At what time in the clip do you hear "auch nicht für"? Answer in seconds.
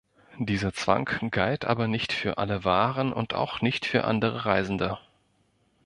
3.35-4.03